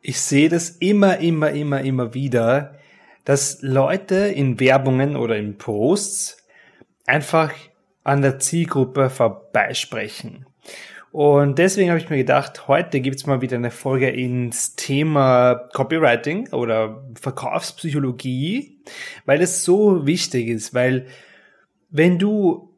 Ich 0.00 0.20
sehe 0.20 0.48
das 0.48 0.70
immer, 0.70 1.18
immer, 1.18 1.50
immer, 1.50 1.80
immer 1.82 2.14
wieder, 2.14 2.76
dass 3.24 3.60
Leute 3.60 4.14
in 4.16 4.58
Werbungen 4.58 5.16
oder 5.16 5.36
in 5.36 5.58
Posts 5.58 6.38
einfach 7.06 7.52
an 8.02 8.22
der 8.22 8.38
Zielgruppe 8.38 9.10
vorbeisprechen. 9.10 10.46
Und 11.12 11.58
deswegen 11.58 11.90
habe 11.90 11.98
ich 11.98 12.08
mir 12.08 12.18
gedacht, 12.18 12.68
heute 12.68 13.00
gibt's 13.00 13.26
mal 13.26 13.40
wieder 13.40 13.56
eine 13.56 13.72
Folge 13.72 14.08
ins 14.08 14.76
Thema 14.76 15.54
Copywriting 15.72 16.52
oder 16.52 17.04
Verkaufspsychologie, 17.20 18.80
weil 19.26 19.42
es 19.42 19.64
so 19.64 20.06
wichtig 20.06 20.48
ist, 20.48 20.72
weil 20.72 21.06
wenn 21.90 22.18
du 22.18 22.69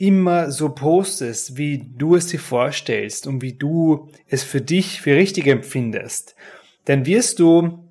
immer 0.00 0.50
so 0.50 0.70
postest, 0.70 1.58
wie 1.58 1.86
du 1.94 2.16
es 2.16 2.26
dir 2.26 2.40
vorstellst 2.40 3.26
und 3.26 3.42
wie 3.42 3.52
du 3.52 4.08
es 4.28 4.42
für 4.42 4.62
dich 4.62 5.02
für 5.02 5.14
richtig 5.14 5.46
empfindest, 5.46 6.34
dann 6.86 7.04
wirst 7.04 7.38
du 7.38 7.84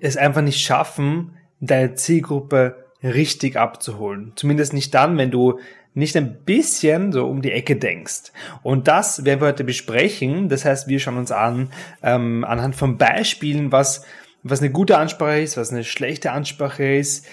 es 0.00 0.18
einfach 0.18 0.42
nicht 0.42 0.60
schaffen, 0.60 1.32
deine 1.60 1.94
Zielgruppe 1.94 2.84
richtig 3.02 3.56
abzuholen. 3.56 4.32
Zumindest 4.36 4.74
nicht 4.74 4.92
dann, 4.92 5.16
wenn 5.16 5.30
du 5.30 5.58
nicht 5.94 6.14
ein 6.14 6.44
bisschen 6.44 7.10
so 7.10 7.26
um 7.26 7.40
die 7.40 7.52
Ecke 7.52 7.76
denkst. 7.76 8.30
Und 8.62 8.86
das 8.86 9.24
werden 9.24 9.40
wir 9.40 9.48
heute 9.48 9.64
besprechen. 9.64 10.50
Das 10.50 10.66
heißt, 10.66 10.88
wir 10.88 11.00
schauen 11.00 11.16
uns 11.16 11.32
an, 11.32 11.70
ähm, 12.02 12.44
anhand 12.44 12.76
von 12.76 12.98
Beispielen, 12.98 13.72
was, 13.72 14.04
was 14.42 14.60
eine 14.60 14.70
gute 14.70 14.98
Ansprache 14.98 15.40
ist, 15.40 15.56
was 15.56 15.72
eine 15.72 15.84
schlechte 15.84 16.32
Ansprache 16.32 16.96
ist 16.96 17.26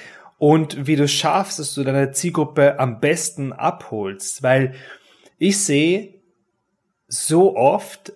und 0.46 0.86
wie 0.86 0.96
du 0.96 1.08
schaffst, 1.08 1.58
dass 1.58 1.74
du 1.74 1.84
deine 1.84 2.12
Zielgruppe 2.12 2.78
am 2.80 3.00
besten 3.00 3.52
abholst. 3.52 4.44
Weil 4.44 4.76
ich 5.40 5.58
sehe 5.58 6.20
so 7.08 7.56
oft, 7.56 8.14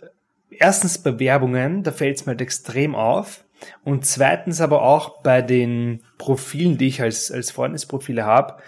erstens 0.52 1.00
Bewerbungen, 1.00 1.82
da 1.82 1.92
fällt 1.92 2.18
es 2.18 2.28
mir 2.28 2.34
halt 2.34 2.42
extrem 2.42 2.94
auf. 2.94 3.46
Und 3.84 4.06
zweitens 4.06 4.62
aber 4.62 4.84
auch 4.84 5.24
bei 5.24 5.42
den 5.42 6.04
Profilen, 6.20 6.78
die 6.78 6.90
ich 6.90 7.02
als, 7.02 7.32
als 7.32 7.50
Freundesprofile 7.50 8.26
habe, 8.26 8.62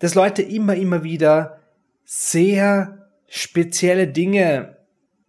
dass 0.00 0.16
Leute 0.16 0.42
immer, 0.42 0.74
immer 0.74 1.04
wieder 1.04 1.60
sehr 2.04 3.06
spezielle 3.28 4.08
Dinge 4.08 4.78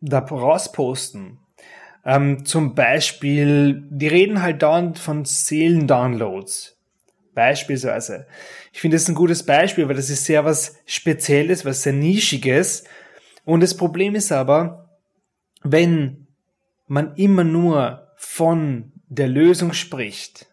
da 0.02 0.18
rausposten. 0.18 1.38
Ähm, 2.04 2.44
zum 2.44 2.74
Beispiel, 2.74 3.84
die 3.92 4.08
reden 4.08 4.42
halt 4.42 4.64
dauernd 4.64 4.98
von 4.98 5.26
Seelendownloads. 5.26 6.77
Beispielsweise. 7.38 8.26
Ich 8.74 8.80
finde 8.80 8.98
es 8.98 9.08
ein 9.08 9.14
gutes 9.14 9.46
Beispiel, 9.46 9.88
weil 9.88 9.96
das 9.96 10.10
ist 10.10 10.26
sehr 10.26 10.44
was 10.44 10.76
Spezielles, 10.88 11.66
was 11.66 11.84
sehr 11.84 11.94
Nischiges. 11.94 12.84
Und 13.46 13.62
das 13.62 13.78
Problem 13.78 14.16
ist 14.16 14.32
aber, 14.32 14.90
wenn 15.62 16.26
man 16.88 17.14
immer 17.16 17.44
nur 17.44 18.12
von 18.16 18.92
der 19.08 19.28
Lösung 19.28 19.74
spricht, 19.74 20.48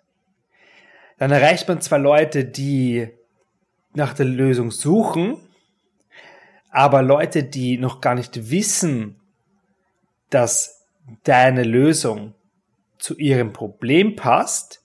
dann 1.17 1.31
erreicht 1.31 1.67
man 1.69 1.81
zwar 1.81 1.99
Leute, 1.99 2.45
die 2.45 3.09
nach 3.95 4.13
der 4.13 4.27
Lösung 4.27 4.71
suchen, 4.71 5.39
aber 6.69 7.01
Leute, 7.01 7.45
die 7.45 7.79
noch 7.79 8.03
gar 8.03 8.15
nicht 8.15 8.51
wissen, 8.51 9.17
dass 10.29 10.87
deine 11.23 11.63
Lösung 11.63 12.35
zu 12.99 13.17
ihrem 13.17 13.55
Problem 13.55 14.17
passt, 14.17 14.84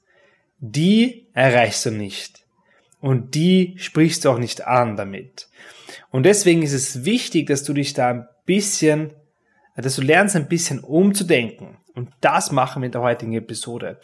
die 0.60 1.28
erreichst 1.34 1.86
du 1.86 1.92
nicht. 1.92 2.44
Und 3.02 3.36
die 3.36 3.76
sprichst 3.78 4.26
du 4.26 4.30
auch 4.30 4.40
nicht 4.40 4.68
an 4.68 4.98
damit. 4.98 5.48
Und 6.12 6.24
deswegen 6.24 6.64
ist 6.64 6.74
es 6.74 7.06
wichtig, 7.06 7.48
dass 7.48 7.64
du 7.64 7.74
dich 7.74 7.94
da 7.94 8.10
ein 8.10 8.28
bisschen, 8.46 9.14
dass 9.76 9.96
du 9.96 10.02
lernst 10.02 10.36
ein 10.36 10.48
bisschen 10.48 10.80
umzudenken. 10.80 11.78
Und 11.94 12.10
das 12.22 12.52
machen 12.52 12.82
wir 12.82 12.88
in 12.88 12.92
der 12.92 13.02
heutigen 13.02 13.34
Episode. 13.34 14.00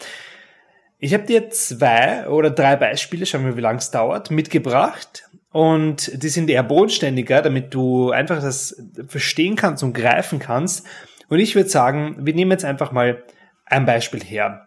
Ich 0.99 1.13
habe 1.13 1.25
dir 1.25 1.49
zwei 1.49 2.27
oder 2.27 2.49
drei 2.49 2.75
Beispiele, 2.77 3.25
schauen 3.25 3.45
wir, 3.45 3.57
wie 3.57 3.61
lange 3.61 3.79
es 3.79 3.91
dauert, 3.91 4.31
mitgebracht. 4.31 5.29
Und 5.51 6.21
die 6.21 6.29
sind 6.29 6.49
eher 6.49 6.63
bodenständiger, 6.63 7.41
damit 7.41 7.73
du 7.73 8.11
einfach 8.11 8.41
das 8.41 8.83
verstehen 9.07 9.55
kannst 9.55 9.83
und 9.83 9.93
greifen 9.93 10.39
kannst. 10.39 10.85
Und 11.27 11.39
ich 11.39 11.55
würde 11.55 11.69
sagen, 11.69 12.17
wir 12.25 12.33
nehmen 12.33 12.51
jetzt 12.51 12.65
einfach 12.65 12.91
mal 12.91 13.23
ein 13.65 13.85
Beispiel 13.85 14.23
her. 14.23 14.64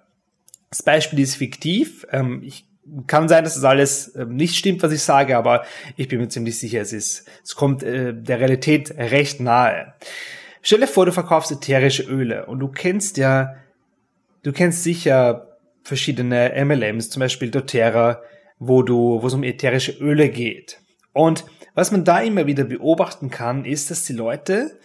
Das 0.71 0.83
Beispiel 0.83 1.21
ist 1.21 1.37
fiktiv. 1.37 2.07
Ähm, 2.11 2.43
ich 2.45 2.67
kann 3.07 3.29
sein, 3.29 3.45
dass 3.45 3.55
das 3.55 3.65
alles 3.65 4.15
ähm, 4.17 4.37
nicht 4.37 4.57
stimmt, 4.57 4.83
was 4.83 4.93
ich 4.93 5.03
sage, 5.03 5.37
aber 5.37 5.65
ich 5.97 6.09
bin 6.09 6.21
mir 6.21 6.29
ziemlich 6.29 6.59
sicher, 6.59 6.81
es 6.81 6.93
ist, 6.93 7.29
es 7.45 7.55
kommt 7.55 7.83
äh, 7.83 8.15
der 8.15 8.41
Realität 8.41 8.91
recht 8.97 9.41
nahe. 9.41 9.95
Stell 10.63 10.81
dir 10.81 10.87
vor, 10.87 11.07
du 11.07 11.13
verkaufst 11.13 11.51
ätherische 11.51 12.03
Öle 12.05 12.47
und 12.47 12.61
du 12.61 12.69
kennst 12.69 13.17
ja, 13.17 13.57
du 14.43 14.53
kennst 14.53 14.83
sicher 14.83 15.59
verschiedene 15.83 16.53
MLMs, 16.65 17.11
zum 17.11 17.21
Beispiel 17.21 17.51
doTERRA, 17.51 18.23
wo 18.59 18.83
du, 18.83 19.23
wo 19.23 19.27
es 19.27 19.35
um 19.35 19.45
ätherische 19.45 19.93
Öle 19.93 20.29
geht. 20.29 20.81
Und 21.13 21.45
was 21.75 21.93
man 21.93 22.05
da 22.05 22.21
immer 22.21 22.47
wieder 22.47 22.65
beobachten 22.65 23.31
kann, 23.31 23.65
ist, 23.65 23.91
dass 23.91 24.05
die 24.05 24.13
Leute 24.13 24.79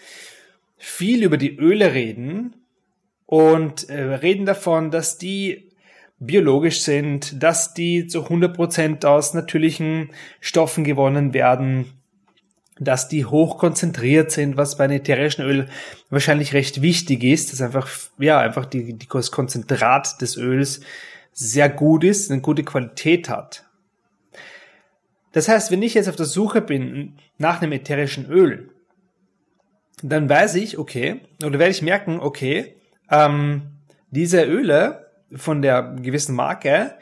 viel 0.78 1.24
über 1.24 1.38
die 1.38 1.58
Öle 1.58 1.94
reden 1.94 2.56
und 3.26 3.90
äh, 3.90 4.02
reden 4.16 4.46
davon, 4.46 4.92
dass 4.92 5.18
die 5.18 5.73
biologisch 6.26 6.82
sind, 6.82 7.42
dass 7.42 7.74
die 7.74 8.08
zu 8.08 8.28
100% 8.28 9.06
aus 9.06 9.34
natürlichen 9.34 10.10
Stoffen 10.40 10.84
gewonnen 10.84 11.34
werden, 11.34 11.94
dass 12.80 13.08
die 13.08 13.26
hoch 13.26 13.58
konzentriert 13.58 14.32
sind, 14.32 14.58
was 14.58 14.78
bei 14.78 14.86
einem 14.86 14.98
ätherischen 14.98 15.46
Öl 15.46 15.68
wahrscheinlich 16.10 16.54
recht 16.54 16.82
wichtig 16.82 17.24
ist, 17.24 17.52
dass 17.52 17.62
einfach, 17.62 17.90
ja, 18.18 18.40
einfach 18.40 18.66
die, 18.66 18.94
die, 18.94 19.08
das 19.08 19.32
Konzentrat 19.32 20.22
des 20.22 20.38
Öls 20.38 20.82
sehr 21.32 21.70
gut 21.70 22.04
ist, 22.04 22.32
eine 22.32 22.42
gute 22.42 22.64
Qualität 22.64 23.30
hat. 23.30 23.66
Das 25.32 25.48
heißt, 25.48 25.72
wenn 25.72 25.82
ich 25.82 25.96
jetzt 25.96 26.10
auf 26.10 26.16
der 26.16 26.26
Suche 26.26 26.62
bin 26.62 27.18
nach 27.38 27.62
einem 27.62 27.72
ätherischen 27.72 28.30
Öl, 28.30 28.70
dann 30.02 30.30
weiß 30.30 30.56
ich, 30.56 30.78
okay, 30.78 31.22
oder 31.44 31.60
werde 31.60 31.72
ich 31.72 31.82
merken, 31.82 32.20
okay, 32.20 32.76
ähm, 33.10 33.64
diese 34.12 34.44
Öle 34.44 35.08
von 35.36 35.62
der 35.62 35.96
gewissen 36.02 36.36
Marke, 36.36 36.96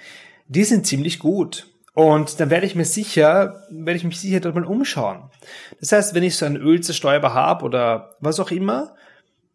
die 0.48 0.64
sind 0.64 0.86
ziemlich 0.86 1.20
gut. 1.20 1.68
Und 1.94 2.40
dann 2.40 2.50
werde 2.50 2.66
ich 2.66 2.76
mir 2.76 2.86
sicher, 2.86 3.64
werde 3.70 3.98
ich 3.98 4.04
mich 4.04 4.20
sicher 4.20 4.40
dort 4.40 4.56
mal 4.56 4.66
umschauen. 4.66 5.30
Das 5.80 5.92
heißt, 5.92 6.16
wenn 6.16 6.24
ich 6.24 6.38
so 6.38 6.46
einen 6.46 6.56
Ölzerstäuber 6.56 7.34
habe 7.34 7.66
oder 7.66 8.16
was 8.20 8.40
auch 8.40 8.52
immer, 8.52 8.96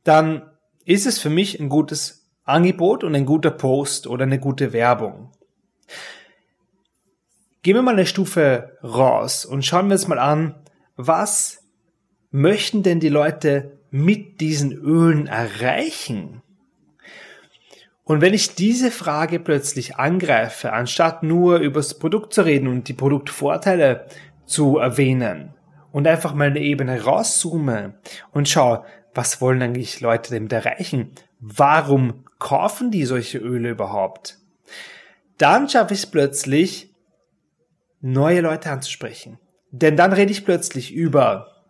dann 0.04 0.50
ist 0.84 1.06
es 1.06 1.18
für 1.18 1.30
mich 1.30 1.58
ein 1.58 1.68
gutes 1.68 2.28
Angebot 2.44 3.04
und 3.04 3.14
ein 3.14 3.26
guter 3.26 3.50
Post 3.50 4.06
oder 4.06 4.24
eine 4.24 4.38
gute 4.38 4.72
Werbung. 4.72 5.32
Gehen 7.62 7.74
wir 7.74 7.82
mal 7.82 7.94
eine 7.94 8.06
Stufe 8.06 8.78
raus 8.84 9.44
und 9.44 9.64
schauen 9.64 9.88
wir 9.88 9.94
uns 9.94 10.06
mal 10.06 10.20
an, 10.20 10.54
was 10.94 11.64
möchten 12.30 12.82
denn 12.82 13.00
die 13.00 13.08
Leute 13.08 13.78
mit 13.90 14.40
diesen 14.40 14.72
Ölen 14.72 15.26
erreichen? 15.26 16.42
Und 18.06 18.20
wenn 18.20 18.34
ich 18.34 18.54
diese 18.54 18.92
Frage 18.92 19.40
plötzlich 19.40 19.96
angreife, 19.96 20.72
anstatt 20.72 21.24
nur 21.24 21.58
über 21.58 21.80
das 21.80 21.98
Produkt 21.98 22.32
zu 22.32 22.42
reden 22.42 22.68
und 22.68 22.86
die 22.86 22.92
Produktvorteile 22.92 24.06
zu 24.44 24.78
erwähnen 24.78 25.54
und 25.90 26.06
einfach 26.06 26.32
mal 26.32 26.46
eine 26.46 26.60
Ebene 26.60 27.02
rauszoome 27.02 27.98
und 28.30 28.48
schaue, 28.48 28.84
was 29.12 29.40
wollen 29.40 29.60
eigentlich 29.60 30.00
Leute 30.00 30.32
damit 30.32 30.52
erreichen? 30.52 31.10
Warum 31.40 32.24
kaufen 32.38 32.92
die 32.92 33.04
solche 33.06 33.38
Öle 33.38 33.70
überhaupt? 33.70 34.38
Dann 35.36 35.68
schaffe 35.68 35.94
ich 35.94 36.04
es 36.04 36.06
plötzlich, 36.06 36.94
neue 38.00 38.40
Leute 38.40 38.70
anzusprechen. 38.70 39.40
Denn 39.72 39.96
dann 39.96 40.12
rede 40.12 40.30
ich 40.30 40.44
plötzlich 40.44 40.94
über, 40.94 41.64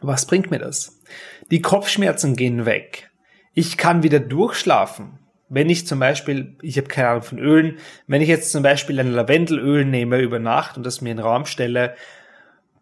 was 0.00 0.24
bringt 0.24 0.50
mir 0.50 0.58
das? 0.58 1.02
Die 1.50 1.60
Kopfschmerzen 1.60 2.34
gehen 2.34 2.64
weg. 2.64 3.10
Ich 3.52 3.76
kann 3.76 4.02
wieder 4.02 4.20
durchschlafen 4.20 5.19
wenn 5.50 5.68
ich 5.68 5.86
zum 5.86 5.98
Beispiel, 5.98 6.56
ich 6.62 6.78
habe 6.78 6.86
keine 6.86 7.08
Ahnung 7.08 7.22
von 7.22 7.38
Ölen, 7.38 7.78
wenn 8.06 8.22
ich 8.22 8.28
jetzt 8.28 8.52
zum 8.52 8.62
Beispiel 8.62 8.98
ein 9.00 9.12
Lavendelöl 9.12 9.84
nehme 9.84 10.20
über 10.20 10.38
Nacht 10.38 10.76
und 10.76 10.86
das 10.86 11.00
mir 11.00 11.10
in 11.10 11.18
den 11.18 11.26
Raum 11.26 11.44
stelle, 11.44 11.96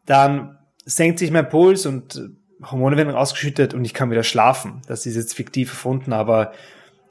dann 0.05 0.59
senkt 0.85 1.19
sich 1.19 1.31
mein 1.31 1.49
Puls 1.49 1.87
und 1.87 2.31
Hormone 2.62 2.97
werden 2.97 3.15
ausgeschüttet 3.15 3.73
und 3.73 3.85
ich 3.85 3.94
kann 3.94 4.11
wieder 4.11 4.23
schlafen. 4.23 4.82
Das 4.87 5.06
ist 5.06 5.17
jetzt 5.17 5.35
fiktiv 5.35 5.70
erfunden, 5.70 6.12
aber 6.12 6.53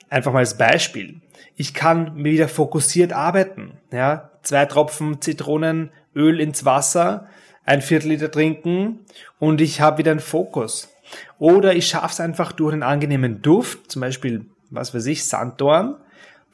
einfach 0.09 0.31
mal 0.31 0.39
als 0.39 0.57
Beispiel. 0.57 1.21
Ich 1.55 1.73
kann 1.73 2.23
wieder 2.23 2.47
fokussiert 2.47 3.11
arbeiten. 3.11 3.73
Ja, 3.91 4.31
zwei 4.43 4.65
Tropfen 4.65 5.21
Zitronenöl 5.21 6.39
ins 6.39 6.65
Wasser, 6.65 7.27
ein 7.65 7.81
Viertel 7.81 8.09
Liter 8.09 8.29
trinken 8.29 8.99
und 9.39 9.59
ich 9.59 9.81
habe 9.81 9.97
wieder 9.97 10.11
einen 10.11 10.19
Fokus. 10.19 10.93
Oder 11.39 11.75
ich 11.75 11.87
schaffe 11.87 12.13
es 12.13 12.19
einfach 12.19 12.51
durch 12.51 12.73
einen 12.73 12.83
angenehmen 12.83 13.41
Duft, 13.41 13.91
zum 13.91 14.01
Beispiel, 14.01 14.45
was 14.69 14.93
weiß 14.93 15.05
ich, 15.07 15.25
Sanddorn, 15.25 15.95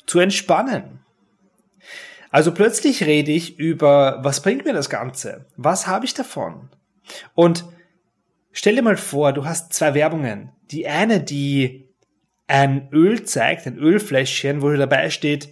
zu 0.05 0.19
entspannen. 0.19 0.99
Also 2.29 2.51
plötzlich 2.51 3.03
rede 3.03 3.31
ich 3.31 3.59
über, 3.59 4.19
was 4.23 4.41
bringt 4.41 4.65
mir 4.65 4.73
das 4.73 4.89
Ganze? 4.89 5.45
Was 5.55 5.85
habe 5.85 6.05
ich 6.05 6.13
davon? 6.13 6.69
Und 7.35 7.65
stell 8.51 8.75
dir 8.75 8.81
mal 8.81 8.97
vor, 8.97 9.33
du 9.33 9.45
hast 9.45 9.73
zwei 9.73 9.93
Werbungen. 9.93 10.49
Die 10.71 10.87
eine, 10.87 11.21
die 11.21 11.89
ein 12.47 12.89
Öl 12.91 13.23
zeigt, 13.23 13.67
ein 13.67 13.77
Ölfläschchen, 13.77 14.61
wo 14.61 14.71
dabei 14.71 15.09
steht, 15.09 15.49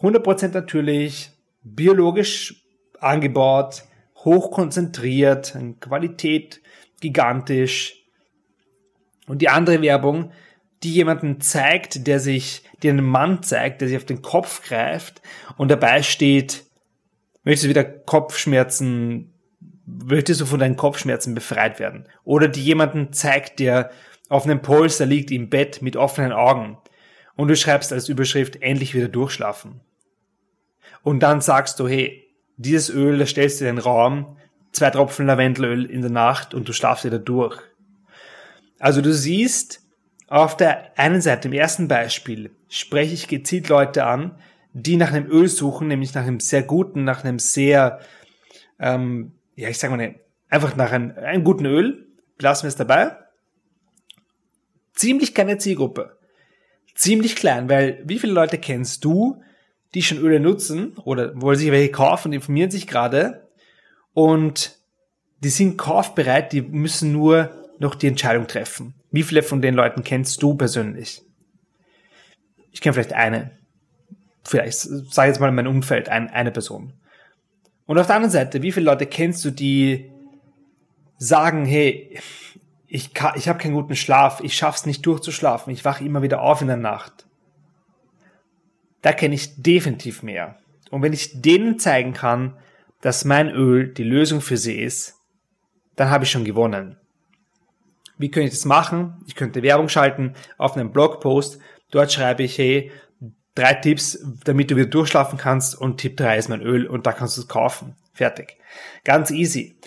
100% 0.00 0.52
natürlich, 0.52 1.30
biologisch 1.62 2.62
angebaut, 3.00 3.82
hochkonzentriert, 4.24 5.56
Qualität 5.80 6.60
gigantisch. 7.00 8.04
Und 9.26 9.42
die 9.42 9.48
andere 9.48 9.82
Werbung, 9.82 10.30
die 10.86 10.92
jemanden 10.92 11.40
zeigt, 11.40 12.06
der 12.06 12.20
sich, 12.20 12.62
die 12.80 12.90
einen 12.90 13.04
Mann 13.04 13.42
zeigt, 13.42 13.80
der 13.80 13.88
sich 13.88 13.96
auf 13.96 14.04
den 14.04 14.22
Kopf 14.22 14.62
greift 14.62 15.20
und 15.56 15.68
dabei 15.68 16.04
steht, 16.04 16.62
möchtest 17.42 17.64
du 17.64 17.70
wieder 17.70 17.82
Kopfschmerzen, 17.82 19.34
möchtest 19.84 20.40
du 20.40 20.46
von 20.46 20.60
deinen 20.60 20.76
Kopfschmerzen 20.76 21.34
befreit 21.34 21.80
werden? 21.80 22.06
Oder 22.22 22.46
die 22.46 22.62
jemanden 22.62 23.12
zeigt, 23.12 23.58
der 23.58 23.90
auf 24.28 24.44
einem 24.44 24.62
Polster 24.62 25.06
liegt 25.06 25.32
im 25.32 25.50
Bett 25.50 25.82
mit 25.82 25.96
offenen 25.96 26.30
Augen 26.30 26.78
und 27.34 27.48
du 27.48 27.56
schreibst 27.56 27.92
als 27.92 28.08
Überschrift 28.08 28.62
endlich 28.62 28.94
wieder 28.94 29.08
durchschlafen. 29.08 29.80
Und 31.02 31.18
dann 31.18 31.40
sagst 31.40 31.80
du, 31.80 31.88
hey, 31.88 32.28
dieses 32.56 32.90
Öl, 32.90 33.18
das 33.18 33.30
stellst 33.30 33.60
du 33.60 33.64
in 33.64 33.74
den 33.74 33.84
Raum, 33.84 34.36
zwei 34.70 34.90
Tropfen 34.90 35.26
Lavendelöl 35.26 35.84
in 35.84 36.02
der 36.02 36.10
Nacht 36.12 36.54
und 36.54 36.68
du 36.68 36.72
schlafst 36.72 37.04
wieder 37.04 37.18
durch. 37.18 37.60
Also 38.78 39.00
du 39.00 39.12
siehst, 39.12 39.85
auf 40.28 40.56
der 40.56 40.98
einen 40.98 41.20
Seite, 41.20 41.48
im 41.48 41.54
ersten 41.54 41.88
Beispiel, 41.88 42.50
spreche 42.68 43.14
ich 43.14 43.28
gezielt 43.28 43.68
Leute 43.68 44.04
an, 44.04 44.38
die 44.72 44.96
nach 44.96 45.12
einem 45.12 45.30
Öl 45.30 45.48
suchen, 45.48 45.88
nämlich 45.88 46.14
nach 46.14 46.26
einem 46.26 46.40
sehr 46.40 46.62
guten, 46.62 47.04
nach 47.04 47.24
einem 47.24 47.38
sehr, 47.38 48.00
ähm, 48.78 49.32
ja, 49.54 49.68
ich 49.68 49.78
sag 49.78 49.90
mal, 49.90 50.16
einfach 50.48 50.76
nach 50.76 50.92
einem, 50.92 51.12
einem 51.16 51.44
guten 51.44 51.64
Öl, 51.64 52.08
lassen 52.38 52.64
wir 52.64 52.68
es 52.68 52.76
dabei. 52.76 53.16
Ziemlich 54.94 55.34
kleine 55.34 55.58
Zielgruppe. 55.58 56.18
Ziemlich 56.94 57.36
klein, 57.36 57.68
weil 57.68 58.02
wie 58.04 58.18
viele 58.18 58.32
Leute 58.32 58.58
kennst 58.58 59.04
du, 59.04 59.42
die 59.94 60.02
schon 60.02 60.18
Öle 60.18 60.40
nutzen 60.40 60.96
oder 61.04 61.40
wollen 61.40 61.58
sich 61.58 61.70
welche 61.70 61.92
kaufen 61.92 62.32
informieren 62.32 62.70
sich 62.70 62.86
gerade 62.86 63.48
und 64.12 64.78
die 65.42 65.50
sind 65.50 65.76
kaufbereit, 65.76 66.52
die 66.52 66.62
müssen 66.62 67.12
nur 67.12 67.50
noch 67.78 67.94
die 67.94 68.06
Entscheidung 68.06 68.46
treffen. 68.46 68.94
Wie 69.16 69.22
viele 69.22 69.42
von 69.42 69.62
den 69.62 69.74
Leuten 69.74 70.04
kennst 70.04 70.42
du 70.42 70.56
persönlich? 70.56 71.22
Ich 72.70 72.82
kenne 72.82 72.92
vielleicht 72.92 73.14
eine. 73.14 73.52
Vielleicht, 74.44 74.80
sage 74.80 75.28
jetzt 75.28 75.40
mal 75.40 75.48
in 75.48 75.54
meinem 75.54 75.74
Umfeld, 75.74 76.10
ein, 76.10 76.28
eine 76.28 76.50
Person. 76.50 76.92
Und 77.86 77.96
auf 77.96 78.06
der 78.06 78.16
anderen 78.16 78.30
Seite, 78.30 78.60
wie 78.60 78.72
viele 78.72 78.84
Leute 78.84 79.06
kennst 79.06 79.42
du, 79.42 79.50
die 79.52 80.12
sagen, 81.16 81.64
hey, 81.64 82.20
ich, 82.88 83.08
ich 83.36 83.48
habe 83.48 83.58
keinen 83.58 83.72
guten 83.72 83.96
Schlaf, 83.96 84.42
ich 84.44 84.54
schaff's 84.54 84.84
nicht 84.84 85.06
durchzuschlafen, 85.06 85.72
ich 85.72 85.86
wache 85.86 86.04
immer 86.04 86.20
wieder 86.20 86.42
auf 86.42 86.60
in 86.60 86.66
der 86.66 86.76
Nacht. 86.76 87.26
Da 89.00 89.14
kenne 89.14 89.34
ich 89.34 89.62
definitiv 89.62 90.22
mehr. 90.22 90.58
Und 90.90 91.00
wenn 91.00 91.14
ich 91.14 91.40
denen 91.40 91.78
zeigen 91.78 92.12
kann, 92.12 92.58
dass 93.00 93.24
mein 93.24 93.48
Öl 93.48 93.94
die 93.94 94.04
Lösung 94.04 94.42
für 94.42 94.58
sie 94.58 94.78
ist, 94.78 95.14
dann 95.94 96.10
habe 96.10 96.24
ich 96.24 96.30
schon 96.30 96.44
gewonnen. 96.44 96.98
Wie 98.18 98.30
könnte 98.30 98.48
ich 98.48 98.54
das 98.54 98.64
machen? 98.64 99.22
Ich 99.26 99.34
könnte 99.34 99.62
Werbung 99.62 99.88
schalten 99.88 100.34
auf 100.58 100.76
einem 100.76 100.92
Blogpost. 100.92 101.58
Dort 101.90 102.12
schreibe 102.12 102.42
ich, 102.42 102.58
hey, 102.58 102.90
drei 103.54 103.74
Tipps, 103.74 104.18
damit 104.44 104.70
du 104.70 104.76
wieder 104.76 104.88
durchschlafen 104.88 105.38
kannst 105.38 105.78
und 105.78 105.98
Tipp 105.98 106.16
drei 106.16 106.36
ist 106.38 106.48
mein 106.48 106.62
Öl 106.62 106.86
und 106.86 107.06
da 107.06 107.12
kannst 107.12 107.36
du 107.36 107.42
es 107.42 107.48
kaufen. 107.48 107.96
Fertig. 108.12 108.56
Ganz 109.04 109.30
easy. 109.30 109.78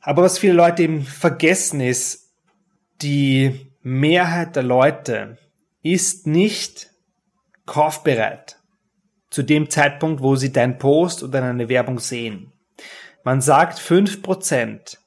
Aber 0.00 0.22
was 0.22 0.38
viele 0.38 0.54
Leute 0.54 0.82
eben 0.82 1.02
vergessen 1.02 1.80
ist, 1.80 2.32
die 3.02 3.72
Mehrheit 3.82 4.56
der 4.56 4.62
Leute 4.62 5.38
ist 5.82 6.26
nicht 6.26 6.90
kaufbereit 7.66 8.58
zu 9.30 9.42
dem 9.42 9.70
Zeitpunkt, 9.70 10.22
wo 10.22 10.36
sie 10.36 10.52
dein 10.52 10.78
Post 10.78 11.22
oder 11.22 11.42
eine 11.42 11.68
Werbung 11.68 11.98
sehen. 11.98 12.52
Man 13.22 13.40
sagt 13.40 13.78
fünf 13.78 14.22
Prozent 14.22 14.98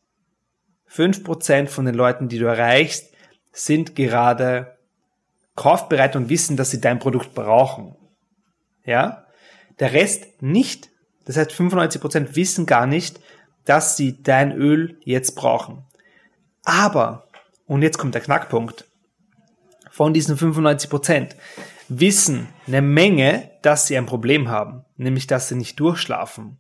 5% 0.95 1.67
von 1.67 1.85
den 1.85 1.95
Leuten, 1.95 2.27
die 2.29 2.37
du 2.37 2.45
erreichst, 2.45 3.11
sind 3.51 3.95
gerade 3.95 4.77
kaufbereit 5.55 6.15
und 6.15 6.29
wissen, 6.29 6.57
dass 6.57 6.71
sie 6.71 6.81
dein 6.81 6.99
Produkt 6.99 7.33
brauchen. 7.33 7.95
Ja? 8.85 9.25
Der 9.79 9.93
Rest 9.93 10.41
nicht. 10.41 10.89
Das 11.25 11.37
heißt, 11.37 11.51
95% 11.51 12.35
wissen 12.35 12.65
gar 12.65 12.85
nicht, 12.85 13.19
dass 13.65 13.95
sie 13.95 14.21
dein 14.21 14.51
Öl 14.51 14.99
jetzt 15.03 15.35
brauchen. 15.35 15.85
Aber, 16.63 17.27
und 17.65 17.81
jetzt 17.81 17.97
kommt 17.97 18.13
der 18.13 18.21
Knackpunkt, 18.21 18.85
von 19.89 20.13
diesen 20.13 20.37
95% 20.37 21.35
wissen 21.87 22.47
eine 22.67 22.81
Menge, 22.81 23.51
dass 23.61 23.87
sie 23.87 23.97
ein 23.97 24.05
Problem 24.05 24.49
haben, 24.49 24.83
nämlich 24.97 25.27
dass 25.27 25.49
sie 25.49 25.55
nicht 25.55 25.79
durchschlafen. 25.79 26.57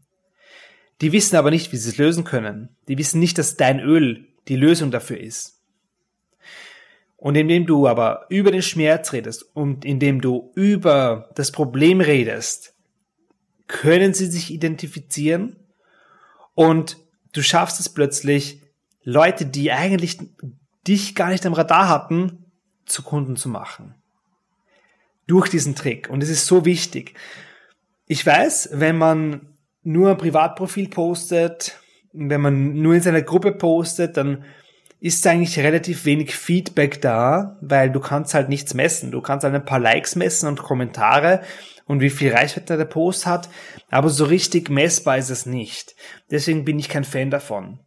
Die 1.01 1.11
wissen 1.11 1.35
aber 1.35 1.51
nicht, 1.51 1.71
wie 1.71 1.77
sie 1.77 1.89
es 1.89 1.97
lösen 1.97 2.23
können. 2.23 2.69
Die 2.87 2.97
wissen 2.97 3.19
nicht, 3.19 3.37
dass 3.37 3.57
dein 3.57 3.79
Öl 3.79 4.27
die 4.47 4.55
Lösung 4.55 4.91
dafür 4.91 5.19
ist. 5.19 5.61
Und 7.17 7.35
indem 7.35 7.65
du 7.65 7.87
aber 7.87 8.25
über 8.29 8.51
den 8.51 8.61
Schmerz 8.61 9.13
redest 9.13 9.45
und 9.55 9.85
indem 9.85 10.19
du 10.19 10.51
über 10.55 11.29
das 11.35 11.51
Problem 11.51 12.01
redest, 12.01 12.73
können 13.67 14.13
sie 14.13 14.25
sich 14.25 14.51
identifizieren 14.51 15.55
und 16.53 16.97
du 17.31 17.41
schaffst 17.41 17.79
es 17.79 17.89
plötzlich, 17.89 18.61
Leute, 19.03 19.45
die 19.45 19.71
eigentlich 19.71 20.19
dich 20.87 21.15
gar 21.15 21.29
nicht 21.29 21.45
am 21.45 21.53
Radar 21.53 21.87
hatten, 21.87 22.45
zu 22.85 23.03
Kunden 23.03 23.35
zu 23.35 23.49
machen. 23.49 23.95
Durch 25.25 25.49
diesen 25.49 25.75
Trick. 25.75 26.09
Und 26.09 26.21
es 26.21 26.29
ist 26.29 26.45
so 26.45 26.65
wichtig. 26.65 27.13
Ich 28.05 28.25
weiß, 28.25 28.69
wenn 28.73 28.97
man 28.97 29.52
nur 29.83 30.11
ein 30.11 30.17
Privatprofil 30.17 30.89
postet, 30.89 31.79
wenn 32.13 32.41
man 32.41 32.73
nur 32.81 32.93
in 32.93 33.01
seiner 33.01 33.21
Gruppe 33.21 33.51
postet, 33.53 34.17
dann 34.17 34.45
ist 34.99 35.25
eigentlich 35.27 35.59
relativ 35.59 36.05
wenig 36.05 36.33
Feedback 36.33 37.01
da, 37.01 37.57
weil 37.59 37.91
du 37.91 37.99
kannst 37.99 38.33
halt 38.33 38.47
nichts 38.47 38.73
messen. 38.73 39.11
Du 39.11 39.19
kannst 39.19 39.43
halt 39.43 39.53
ein 39.53 39.65
paar 39.65 39.79
Likes 39.79 40.15
messen 40.15 40.47
und 40.47 40.63
Kommentare 40.63 41.41
und 41.85 41.99
wie 41.99 42.09
viel 42.09 42.31
Reichweite 42.31 42.77
der 42.77 42.85
Post 42.85 43.25
hat, 43.25 43.49
aber 43.89 44.09
so 44.09 44.23
richtig 44.23 44.69
messbar 44.69 45.17
ist 45.17 45.29
es 45.29 45.45
nicht. 45.45 45.95
Deswegen 46.31 46.63
bin 46.63 46.79
ich 46.79 46.87
kein 46.87 47.03
Fan 47.03 47.29
davon. 47.29 47.79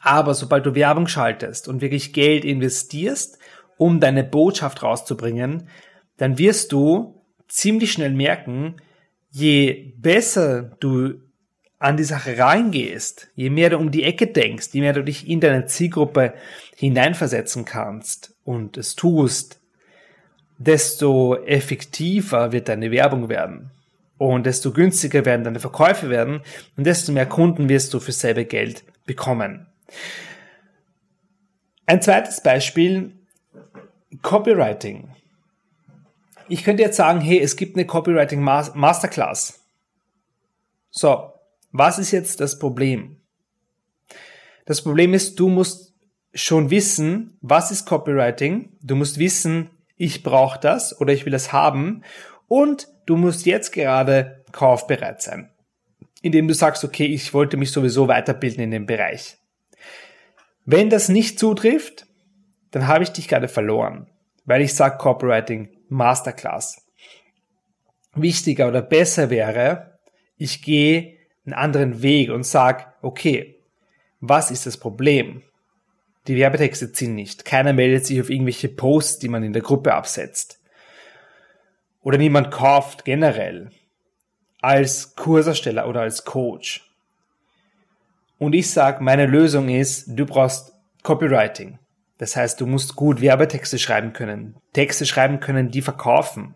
Aber 0.00 0.34
sobald 0.34 0.66
du 0.66 0.74
Werbung 0.74 1.06
schaltest 1.06 1.68
und 1.68 1.80
wirklich 1.80 2.12
Geld 2.12 2.44
investierst, 2.44 3.38
um 3.76 4.00
deine 4.00 4.24
Botschaft 4.24 4.82
rauszubringen, 4.82 5.68
dann 6.16 6.38
wirst 6.38 6.72
du 6.72 7.22
ziemlich 7.48 7.92
schnell 7.92 8.12
merken, 8.12 8.76
je 9.34 9.92
besser 9.96 10.76
du 10.78 11.20
an 11.80 11.96
die 11.96 12.04
Sache 12.04 12.38
reingehst, 12.38 13.28
je 13.34 13.50
mehr 13.50 13.70
du 13.70 13.78
um 13.78 13.90
die 13.90 14.04
Ecke 14.04 14.28
denkst, 14.28 14.68
je 14.72 14.80
mehr 14.80 14.92
du 14.92 15.02
dich 15.02 15.28
in 15.28 15.40
deine 15.40 15.66
Zielgruppe 15.66 16.34
hineinversetzen 16.76 17.64
kannst 17.64 18.36
und 18.44 18.76
es 18.76 18.94
tust, 18.94 19.60
desto 20.58 21.34
effektiver 21.34 22.52
wird 22.52 22.68
deine 22.68 22.92
Werbung 22.92 23.28
werden. 23.28 23.70
Und 24.18 24.46
desto 24.46 24.72
günstiger 24.72 25.24
werden 25.24 25.42
deine 25.42 25.58
Verkäufe 25.58 26.08
werden 26.08 26.40
und 26.76 26.84
desto 26.86 27.10
mehr 27.10 27.26
Kunden 27.26 27.68
wirst 27.68 27.92
du 27.92 27.98
für 27.98 28.12
selbe 28.12 28.44
Geld 28.44 28.84
bekommen. 29.04 29.66
Ein 31.86 32.00
zweites 32.00 32.40
Beispiel, 32.40 33.10
Copywriting. 34.22 35.08
Ich 36.48 36.64
könnte 36.64 36.82
jetzt 36.82 36.96
sagen, 36.96 37.20
hey, 37.20 37.40
es 37.40 37.56
gibt 37.56 37.76
eine 37.76 37.86
Copywriting 37.86 38.40
Masterclass. 38.40 39.60
So, 40.90 41.32
was 41.72 41.98
ist 41.98 42.10
jetzt 42.10 42.40
das 42.40 42.58
Problem? 42.58 43.20
Das 44.66 44.82
Problem 44.82 45.14
ist, 45.14 45.40
du 45.40 45.48
musst 45.48 45.94
schon 46.34 46.70
wissen, 46.70 47.38
was 47.40 47.70
ist 47.70 47.86
Copywriting. 47.86 48.76
Du 48.82 48.96
musst 48.96 49.18
wissen, 49.18 49.70
ich 49.96 50.22
brauche 50.22 50.58
das 50.58 50.98
oder 51.00 51.12
ich 51.12 51.26
will 51.26 51.34
es 51.34 51.52
haben. 51.52 52.02
Und 52.48 52.88
du 53.06 53.16
musst 53.16 53.46
jetzt 53.46 53.72
gerade 53.72 54.44
kaufbereit 54.52 55.22
sein. 55.22 55.50
Indem 56.22 56.48
du 56.48 56.54
sagst, 56.54 56.84
okay, 56.84 57.06
ich 57.06 57.34
wollte 57.34 57.56
mich 57.56 57.72
sowieso 57.72 58.08
weiterbilden 58.08 58.64
in 58.64 58.70
dem 58.70 58.86
Bereich. 58.86 59.36
Wenn 60.64 60.90
das 60.90 61.08
nicht 61.08 61.38
zutrifft, 61.38 62.06
dann 62.70 62.86
habe 62.86 63.04
ich 63.04 63.10
dich 63.10 63.28
gerade 63.28 63.48
verloren. 63.48 64.08
Weil 64.44 64.62
ich 64.62 64.74
sage, 64.74 64.98
Copywriting 64.98 65.68
Masterclass. 65.88 66.84
Wichtiger 68.14 68.68
oder 68.68 68.82
besser 68.82 69.30
wäre, 69.30 69.98
ich 70.36 70.62
gehe 70.62 71.16
einen 71.44 71.54
anderen 71.54 72.02
Weg 72.02 72.30
und 72.30 72.44
sage, 72.44 72.86
okay, 73.02 73.56
was 74.20 74.50
ist 74.50 74.66
das 74.66 74.76
Problem? 74.76 75.42
Die 76.26 76.36
Werbetexte 76.36 76.92
ziehen 76.92 77.14
nicht. 77.14 77.44
Keiner 77.44 77.72
meldet 77.72 78.06
sich 78.06 78.20
auf 78.20 78.30
irgendwelche 78.30 78.68
Posts, 78.68 79.18
die 79.18 79.28
man 79.28 79.42
in 79.42 79.52
der 79.52 79.62
Gruppe 79.62 79.94
absetzt. 79.94 80.60
Oder 82.00 82.18
niemand 82.18 82.50
kauft 82.50 83.04
generell 83.04 83.70
als 84.60 85.14
Kursersteller 85.14 85.86
oder 85.86 86.00
als 86.00 86.24
Coach. 86.24 86.90
Und 88.38 88.54
ich 88.54 88.70
sage, 88.70 89.02
meine 89.02 89.26
Lösung 89.26 89.68
ist, 89.68 90.06
du 90.08 90.24
brauchst 90.24 90.72
Copywriting. 91.02 91.78
Das 92.18 92.36
heißt, 92.36 92.60
du 92.60 92.66
musst 92.66 92.96
gut 92.96 93.20
Werbetexte 93.20 93.78
schreiben 93.78 94.12
können, 94.12 94.56
Texte 94.72 95.04
schreiben 95.04 95.40
können, 95.40 95.70
die 95.70 95.82
verkaufen. 95.82 96.54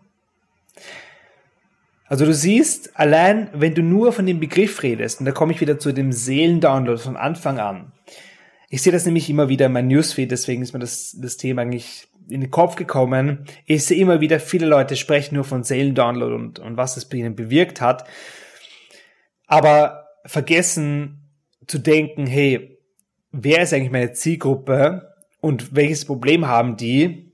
Also 2.05 2.25
du 2.25 2.33
siehst, 2.33 2.97
allein 2.97 3.49
wenn 3.53 3.75
du 3.75 3.83
nur 3.83 4.13
von 4.13 4.25
dem 4.25 4.39
Begriff 4.39 4.81
redest, 4.81 5.19
und 5.19 5.25
da 5.25 5.31
komme 5.31 5.53
ich 5.53 5.61
wieder 5.61 5.77
zu 5.77 5.91
dem 5.91 6.11
Seelendownload 6.11 7.01
von 7.01 7.17
Anfang 7.17 7.59
an. 7.59 7.91
Ich 8.69 8.81
sehe 8.81 8.93
das 8.93 9.05
nämlich 9.05 9.29
immer 9.29 9.49
wieder 9.49 9.67
in 9.67 9.73
meinem 9.73 9.89
Newsfeed, 9.89 10.31
deswegen 10.31 10.61
ist 10.61 10.73
mir 10.73 10.79
das, 10.79 11.15
das 11.19 11.37
Thema 11.37 11.61
eigentlich 11.63 12.07
in 12.29 12.41
den 12.41 12.51
Kopf 12.51 12.75
gekommen. 12.75 13.45
Ich 13.65 13.85
sehe 13.85 13.99
immer 13.99 14.21
wieder, 14.21 14.39
viele 14.39 14.67
Leute 14.67 14.95
sprechen 14.95 15.35
nur 15.35 15.43
von 15.43 15.63
Seelendownload 15.63 16.33
und, 16.33 16.59
und 16.59 16.77
was 16.77 16.97
es 16.97 17.05
bei 17.05 17.17
ihnen 17.17 17.35
bewirkt 17.35 17.81
hat. 17.81 18.07
Aber 19.47 20.07
vergessen 20.25 21.31
zu 21.67 21.79
denken, 21.79 22.25
hey, 22.25 22.79
wer 23.31 23.63
ist 23.63 23.73
eigentlich 23.73 23.91
meine 23.91 24.13
Zielgruppe 24.13 25.08
und 25.41 25.75
welches 25.75 26.05
Problem 26.05 26.47
haben 26.47 26.77
die? 26.77 27.25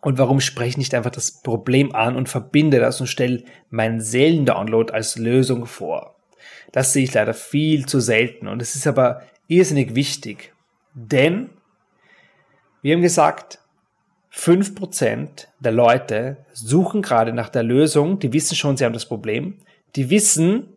Und 0.00 0.18
warum 0.18 0.40
spreche 0.40 0.70
ich 0.70 0.76
nicht 0.76 0.94
einfach 0.94 1.10
das 1.10 1.42
Problem 1.42 1.94
an 1.94 2.16
und 2.16 2.28
verbinde 2.28 2.78
das 2.78 3.00
und 3.00 3.08
stelle 3.08 3.42
meinen 3.70 4.00
Seelendownload 4.00 4.92
als 4.92 5.16
Lösung 5.16 5.66
vor? 5.66 6.16
Das 6.72 6.92
sehe 6.92 7.04
ich 7.04 7.14
leider 7.14 7.34
viel 7.34 7.86
zu 7.86 8.00
selten 8.00 8.46
und 8.46 8.62
es 8.62 8.76
ist 8.76 8.86
aber 8.86 9.22
irrsinnig 9.48 9.94
wichtig. 9.94 10.52
Denn 10.94 11.50
wir 12.82 12.94
haben 12.94 13.02
gesagt, 13.02 13.58
5% 14.32 15.48
der 15.58 15.72
Leute 15.72 16.44
suchen 16.52 17.02
gerade 17.02 17.32
nach 17.32 17.48
der 17.48 17.62
Lösung, 17.62 18.18
die 18.18 18.32
wissen 18.32 18.54
schon, 18.54 18.76
sie 18.76 18.84
haben 18.84 18.92
das 18.92 19.08
Problem, 19.08 19.58
die 19.96 20.10
wissen, 20.10 20.68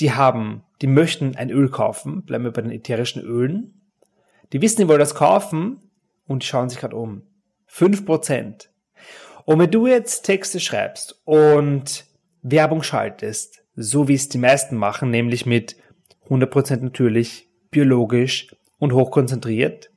die 0.00 0.12
haben, 0.12 0.64
die 0.80 0.86
möchten 0.86 1.36
ein 1.36 1.50
Öl 1.50 1.68
kaufen, 1.68 2.22
bleiben 2.22 2.44
wir 2.44 2.52
bei 2.52 2.62
den 2.62 2.72
ätherischen 2.72 3.22
Ölen, 3.22 3.77
die 4.52 4.62
wissen, 4.62 4.80
die 4.80 4.88
wollen 4.88 4.98
das 4.98 5.14
kaufen 5.14 5.80
und 6.26 6.44
schauen 6.44 6.68
sich 6.68 6.78
gerade 6.78 6.96
um. 6.96 7.22
5%. 7.70 8.68
Und 9.44 9.58
wenn 9.58 9.70
du 9.70 9.86
jetzt 9.86 10.22
Texte 10.22 10.60
schreibst 10.60 11.20
und 11.24 12.04
Werbung 12.42 12.82
schaltest, 12.82 13.62
so 13.76 14.08
wie 14.08 14.14
es 14.14 14.28
die 14.28 14.38
meisten 14.38 14.76
machen, 14.76 15.10
nämlich 15.10 15.46
mit 15.46 15.76
100% 16.28 16.82
natürlich, 16.82 17.48
biologisch 17.70 18.54
und 18.78 18.92
hochkonzentriert, 18.92 19.90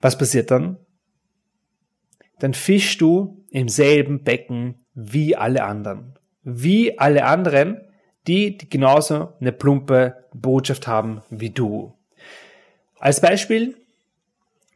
was 0.00 0.18
passiert 0.18 0.50
dann? 0.50 0.78
Dann 2.40 2.54
fischst 2.54 3.00
du 3.00 3.44
im 3.50 3.68
selben 3.68 4.24
Becken 4.24 4.84
wie 4.94 5.36
alle 5.36 5.64
anderen. 5.64 6.18
Wie 6.42 6.98
alle 6.98 7.24
anderen, 7.24 7.80
die, 8.26 8.56
die 8.58 8.68
genauso 8.68 9.32
eine 9.40 9.52
plumpe 9.52 10.24
Botschaft 10.34 10.86
haben 10.86 11.22
wie 11.30 11.50
du. 11.50 11.94
Als 13.02 13.20
Beispiel, 13.20 13.74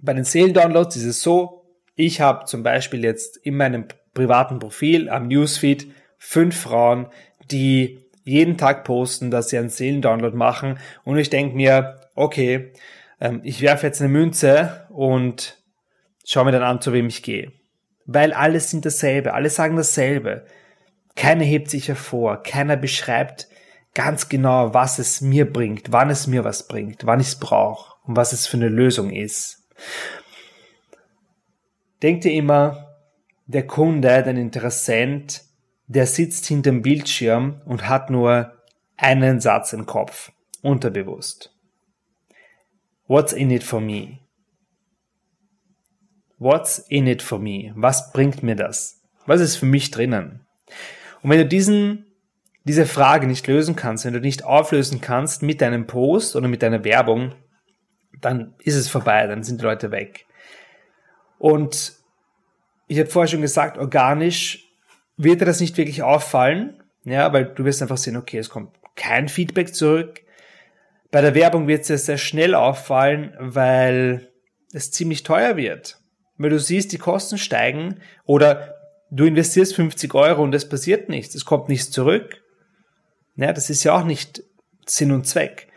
bei 0.00 0.12
den 0.12 0.24
Seelendownloads 0.24 0.96
ist 0.96 1.04
es 1.04 1.22
so, 1.22 1.64
ich 1.94 2.20
habe 2.20 2.44
zum 2.46 2.64
Beispiel 2.64 3.04
jetzt 3.04 3.36
in 3.36 3.56
meinem 3.56 3.86
privaten 4.14 4.58
Profil 4.58 5.08
am 5.08 5.28
Newsfeed 5.28 5.86
fünf 6.18 6.60
Frauen, 6.60 7.06
die 7.52 8.00
jeden 8.24 8.58
Tag 8.58 8.82
posten, 8.82 9.30
dass 9.30 9.50
sie 9.50 9.58
einen 9.58 9.68
Seelendownload 9.68 10.36
machen 10.36 10.80
und 11.04 11.18
ich 11.18 11.30
denke 11.30 11.54
mir, 11.54 12.00
okay, 12.16 12.72
ähm, 13.20 13.42
ich 13.44 13.62
werfe 13.62 13.86
jetzt 13.86 14.02
eine 14.02 14.10
Münze 14.10 14.88
und 14.90 15.62
schaue 16.24 16.46
mir 16.46 16.52
dann 16.52 16.64
an, 16.64 16.80
zu 16.80 16.92
wem 16.92 17.06
ich 17.06 17.22
gehe. 17.22 17.52
Weil 18.06 18.32
alles 18.32 18.70
sind 18.70 18.84
dasselbe, 18.84 19.34
alle 19.34 19.50
sagen 19.50 19.76
dasselbe. 19.76 20.46
Keiner 21.14 21.44
hebt 21.44 21.70
sich 21.70 21.86
hervor, 21.86 22.42
keiner 22.42 22.76
beschreibt 22.76 23.46
ganz 23.96 24.28
genau, 24.28 24.74
was 24.74 24.98
es 24.98 25.22
mir 25.22 25.50
bringt, 25.50 25.90
wann 25.90 26.10
es 26.10 26.26
mir 26.26 26.44
was 26.44 26.68
bringt, 26.68 27.06
wann 27.06 27.18
ich 27.18 27.28
es 27.28 27.38
brauche 27.40 27.94
und 28.04 28.14
was 28.14 28.34
es 28.34 28.46
für 28.46 28.58
eine 28.58 28.68
Lösung 28.68 29.10
ist. 29.10 29.66
Denkt 32.02 32.26
ihr 32.26 32.32
immer, 32.32 32.94
der 33.46 33.66
Kunde, 33.66 34.22
der 34.22 34.28
Interessent, 34.28 35.44
der 35.86 36.06
sitzt 36.06 36.44
hinter 36.44 36.72
dem 36.72 36.82
Bildschirm 36.82 37.62
und 37.64 37.88
hat 37.88 38.10
nur 38.10 38.52
einen 38.98 39.40
Satz 39.40 39.72
im 39.72 39.86
Kopf, 39.86 40.30
unterbewusst. 40.60 41.54
What's 43.06 43.32
in 43.32 43.50
it 43.50 43.64
for 43.64 43.80
me? 43.80 44.18
What's 46.38 46.80
in 46.90 47.06
it 47.06 47.22
for 47.22 47.38
me? 47.38 47.72
Was 47.76 48.12
bringt 48.12 48.42
mir 48.42 48.56
das? 48.56 49.00
Was 49.24 49.40
ist 49.40 49.56
für 49.56 49.66
mich 49.66 49.90
drinnen? 49.90 50.44
Und 51.22 51.30
wenn 51.30 51.38
du 51.38 51.46
diesen, 51.46 52.05
diese 52.66 52.86
Frage 52.86 53.26
nicht 53.26 53.46
lösen 53.46 53.76
kannst, 53.76 54.04
wenn 54.04 54.12
du 54.12 54.20
nicht 54.20 54.44
auflösen 54.44 55.00
kannst 55.00 55.42
mit 55.42 55.60
deinem 55.60 55.86
Post 55.86 56.34
oder 56.34 56.48
mit 56.48 56.62
deiner 56.62 56.84
Werbung, 56.84 57.32
dann 58.20 58.54
ist 58.58 58.74
es 58.74 58.88
vorbei, 58.88 59.26
dann 59.26 59.44
sind 59.44 59.60
die 59.60 59.64
Leute 59.64 59.90
weg. 59.90 60.26
Und 61.38 61.92
ich 62.88 62.98
habe 62.98 63.08
vorher 63.08 63.28
schon 63.28 63.42
gesagt, 63.42 63.78
organisch 63.78 64.64
wird 65.16 65.40
dir 65.40 65.44
das 65.44 65.60
nicht 65.60 65.76
wirklich 65.76 66.02
auffallen, 66.02 66.82
ja, 67.04 67.32
weil 67.32 67.46
du 67.46 67.64
wirst 67.64 67.82
einfach 67.82 67.98
sehen, 67.98 68.16
okay, 68.16 68.38
es 68.38 68.50
kommt 68.50 68.74
kein 68.96 69.28
Feedback 69.28 69.74
zurück. 69.74 70.22
Bei 71.12 71.20
der 71.20 71.34
Werbung 71.34 71.68
wird 71.68 71.82
es 71.82 71.86
dir 71.86 71.98
sehr 71.98 72.18
schnell 72.18 72.54
auffallen, 72.54 73.34
weil 73.38 74.32
es 74.72 74.90
ziemlich 74.90 75.22
teuer 75.22 75.56
wird. 75.56 76.00
Weil 76.36 76.50
du 76.50 76.58
siehst, 76.58 76.92
die 76.92 76.98
Kosten 76.98 77.38
steigen 77.38 78.00
oder 78.24 78.74
du 79.10 79.24
investierst 79.24 79.76
50 79.76 80.14
Euro 80.14 80.42
und 80.42 80.54
es 80.54 80.68
passiert 80.68 81.08
nichts, 81.08 81.34
es 81.36 81.44
kommt 81.44 81.68
nichts 81.68 81.90
zurück. 81.92 82.42
Ja, 83.36 83.52
das 83.52 83.70
ist 83.70 83.84
ja 83.84 83.94
auch 83.94 84.04
nicht 84.04 84.42
Sinn 84.86 85.12
und 85.12 85.26
Zweck. 85.26 85.68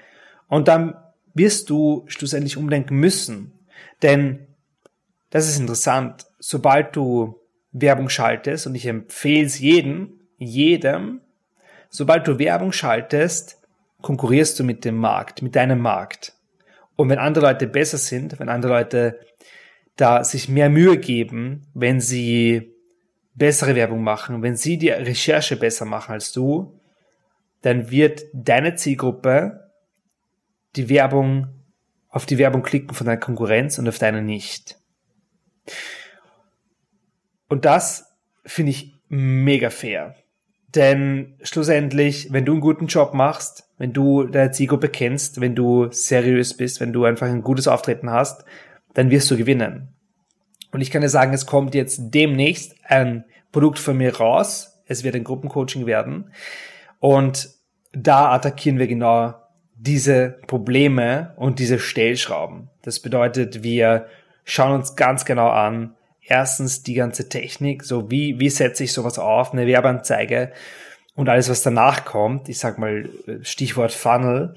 Und 0.48 0.68
dann 0.68 0.96
wirst 1.34 1.70
du 1.70 2.06
schlussendlich 2.08 2.58
umdenken 2.58 2.96
müssen. 2.96 3.54
Denn 4.01 4.48
das 5.30 5.48
ist 5.48 5.60
interessant. 5.60 6.25
Sobald 6.39 6.96
du 6.96 7.39
Werbung 7.72 8.10
schaltest, 8.10 8.66
und 8.66 8.75
ich 8.75 8.86
empfehle 8.86 9.46
es 9.46 9.60
jedem, 9.60 10.20
jedem, 10.38 11.22
sobald 11.89 12.28
du 12.28 12.39
Werbung 12.39 12.72
schaltest, 12.72 13.58
konkurrierst 14.01 14.60
du 14.60 14.63
mit 14.63 14.86
dem 14.86 14.96
Markt, 14.96 15.42
mit 15.42 15.56
deinem 15.56 15.80
Markt. 15.80 16.34
Und 16.96 17.10
wenn 17.10 17.20
andere 17.20 17.46
Leute 17.46 17.68
besser 17.68 17.98
sind, 17.98 18.39
wenn 18.39 18.50
andere 18.50 18.74
Leute 18.74 19.20
da 19.96 20.24
sich 20.24 20.48
mehr 20.48 20.70
Mühe 20.70 20.98
geben, 20.98 21.68
wenn 21.74 22.00
sie 22.00 22.74
bessere 23.36 23.75
Werbung 23.75 24.04
machen, 24.04 24.42
wenn 24.42 24.56
sie 24.56 24.78
die 24.78 24.89
Recherche 24.89 25.56
besser 25.58 25.86
machen 25.86 26.13
als 26.13 26.32
du, 26.32 26.78
dann 27.62 27.92
wird 27.92 28.24
deine 28.34 28.75
Zielgruppe 28.75 29.72
die 30.75 30.89
Werbung, 30.89 31.48
auf 32.10 32.25
die 32.25 32.38
Werbung 32.38 32.63
klicken 32.63 32.94
von 32.94 33.06
deiner 33.06 33.20
Konkurrenz 33.20 33.78
und 33.80 33.88
auf 33.88 33.98
deine 33.98 34.22
nicht. 34.22 34.78
Und 37.48 37.66
das 37.66 38.18
finde 38.46 38.72
ich 38.72 38.94
mega 39.10 39.70
fair. 39.70 40.16
Denn 40.75 41.36
schlussendlich, 41.42 42.32
wenn 42.32 42.46
du 42.46 42.51
einen 42.51 42.62
guten 42.62 42.88
Job 42.88 43.13
machst, 43.13 43.68
wenn 43.80 43.92
du 43.92 44.25
deine 44.25 44.51
Zielgruppe 44.51 44.89
kennst, 44.89 45.42
wenn 45.42 45.56
du 45.56 45.92
seriös 45.92 46.56
bist, 46.56 46.80
wenn 46.80 46.94
du 46.94 47.06
einfach 47.06 47.28
ein 47.28 47.42
gutes 47.42 47.68
Auftreten 47.68 48.12
hast, 48.12 48.46
dann 48.94 49.10
wirst 49.10 49.30
du 49.32 49.38
gewinnen. 49.38 49.96
Und 50.72 50.82
ich 50.82 50.92
kann 50.92 51.01
dir 51.01 51.10
sagen, 51.10 51.34
es 51.34 51.48
kommt 51.48 51.74
jetzt 51.74 52.00
demnächst 52.13 52.75
ein 52.84 53.25
Produkt 53.51 53.80
von 53.80 53.98
mir 53.98 54.16
raus. 54.16 54.80
Es 54.86 55.04
wird 55.04 55.16
ein 55.16 55.24
Gruppencoaching 55.24 55.88
werden. 55.88 56.32
Und 57.00 57.50
da 57.91 58.32
attackieren 58.32 58.79
wir 58.79 58.88
genau 58.88 59.34
diese 59.75 60.39
Probleme 60.48 61.34
und 61.38 61.60
diese 61.60 61.79
Stellschrauben. 61.79 62.70
Das 62.82 63.00
bedeutet, 63.00 63.63
wir 63.63 64.08
schauen 64.44 64.74
uns 64.74 64.96
ganz 64.96 65.25
genau 65.25 65.50
an, 65.50 65.96
erstens 66.22 66.84
die 66.84 66.94
ganze 66.94 67.29
Technik, 67.29 67.84
so 67.84 68.12
wie, 68.12 68.39
wie 68.39 68.50
setze 68.50 68.84
ich 68.84 68.94
sowas 68.94 69.18
auf, 69.18 69.53
eine 69.53 69.65
Werbeanzeige 69.65 70.51
und 71.15 71.29
alles, 71.29 71.50
was 71.50 71.63
danach 71.63 72.06
kommt. 72.06 72.50
Ich 72.50 72.60
sag 72.60 72.77
mal 72.77 73.10
Stichwort 73.41 73.91
Funnel. 73.91 74.56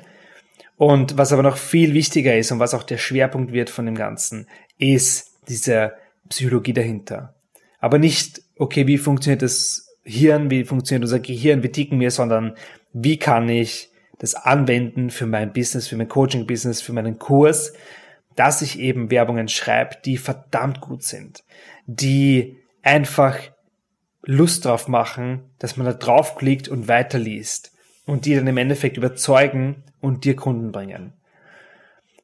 Und 0.76 1.16
was 1.16 1.32
aber 1.32 1.42
noch 1.42 1.56
viel 1.56 1.94
wichtiger 1.94 2.36
ist 2.36 2.50
und 2.50 2.58
was 2.58 2.74
auch 2.74 2.82
der 2.82 2.98
Schwerpunkt 2.98 3.52
wird 3.52 3.70
von 3.70 3.86
dem 3.86 3.94
Ganzen, 3.94 4.48
ist 4.78 5.30
diese 5.48 5.92
Psychologie 6.28 6.72
dahinter. 6.72 7.34
Aber 7.78 7.98
nicht, 7.98 8.42
okay, 8.58 8.86
wie 8.86 8.98
funktioniert 8.98 9.42
das 9.42 9.91
Hirn, 10.04 10.50
wie 10.50 10.64
funktioniert 10.64 11.04
unser 11.04 11.20
Gehirn, 11.20 11.62
wie 11.62 11.70
ticken 11.70 12.00
wir, 12.00 12.10
sondern 12.10 12.56
wie 12.92 13.18
kann 13.18 13.48
ich 13.48 13.90
das 14.18 14.34
anwenden 14.34 15.10
für 15.10 15.26
mein 15.26 15.52
Business, 15.52 15.88
für 15.88 15.96
mein 15.96 16.08
Coaching-Business, 16.08 16.82
für 16.82 16.92
meinen 16.92 17.18
Kurs, 17.18 17.72
dass 18.36 18.62
ich 18.62 18.78
eben 18.78 19.10
Werbungen 19.10 19.48
schreibe, 19.48 19.96
die 20.04 20.16
verdammt 20.16 20.80
gut 20.80 21.02
sind, 21.02 21.44
die 21.86 22.58
einfach 22.82 23.38
Lust 24.22 24.64
drauf 24.64 24.88
machen, 24.88 25.50
dass 25.58 25.76
man 25.76 25.86
da 25.86 25.92
draufklickt 25.92 26.68
und 26.68 26.88
weiterliest 26.88 27.72
und 28.06 28.24
die 28.24 28.34
dann 28.34 28.46
im 28.46 28.56
Endeffekt 28.56 28.96
überzeugen 28.96 29.82
und 30.00 30.24
dir 30.24 30.36
Kunden 30.36 30.72
bringen. 30.72 31.12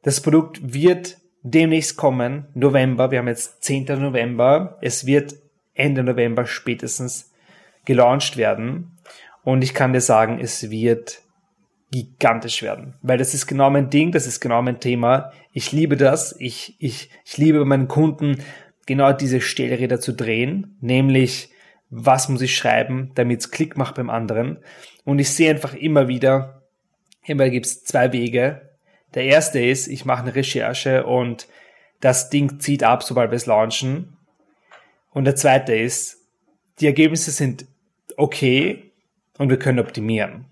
Das 0.03 0.21
Produkt 0.21 0.73
wird 0.73 1.19
demnächst 1.43 1.97
kommen, 1.97 2.47
November, 2.55 3.11
wir 3.11 3.19
haben 3.19 3.29
jetzt 3.29 3.65
10. 3.65 3.85
November, 4.01 4.79
es 4.81 5.07
wird 5.07 5.35
Ende 5.75 6.03
November 6.03 6.47
spätestens 6.47 7.28
gelauncht 7.89 8.37
werden 8.37 8.99
und 9.43 9.63
ich 9.65 9.73
kann 9.73 9.95
dir 9.95 10.03
sagen, 10.03 10.39
es 10.39 10.71
wird 10.71 11.23
gigantisch 11.91 12.63
werden, 12.63 12.95
weil 13.01 13.17
das 13.17 13.33
ist 13.33 13.47
genau 13.47 13.71
mein 13.71 13.89
Ding, 13.89 14.13
das 14.13 14.27
ist 14.27 14.41
genau 14.41 14.61
mein 14.61 14.79
Thema. 14.79 15.33
Ich 15.53 15.73
liebe 15.73 15.97
das, 15.97 16.37
ich, 16.39 16.77
ich, 16.79 17.09
ich 17.25 17.39
liebe 17.39 17.65
meinen 17.65 17.89
Kunden 17.89 18.45
genau 18.85 19.13
diese 19.13 19.41
Stellräder 19.41 20.01
zu 20.01 20.13
drehen, 20.13 20.77
nämlich 20.83 21.49
was 21.89 22.29
muss 22.29 22.43
ich 22.43 22.55
schreiben, 22.55 23.13
damit 23.15 23.41
es 23.41 23.51
Klick 23.51 23.79
macht 23.79 23.95
beim 23.95 24.11
anderen. 24.11 24.59
Und 25.07 25.19
ich 25.19 25.31
sehe 25.31 25.49
einfach 25.49 25.73
immer 25.73 26.09
wieder, 26.09 26.69
immer 27.25 27.49
gibt 27.49 27.65
es 27.65 27.85
zwei 27.85 28.13
Wege. 28.13 28.77
Der 29.15 29.25
erste 29.25 29.61
ist, 29.61 29.87
ich 29.87 30.05
mache 30.05 30.25
eine 30.25 30.35
Recherche 30.35 31.07
und 31.07 31.49
das 32.03 32.29
Ding 32.29 32.61
zieht 32.61 32.83
ab, 32.83 33.03
sobald 33.03 33.31
wir 33.31 33.37
es 33.37 33.47
launchen. 33.47 34.19
Und 35.11 35.25
der 35.25 35.37
zweite 35.37 35.75
ist, 35.75 36.19
die 36.81 36.87
Ergebnisse 36.87 37.31
sind 37.31 37.65
okay 38.19 38.93
und 39.39 39.49
wir 39.49 39.59
können 39.59 39.79
optimieren. 39.79 40.47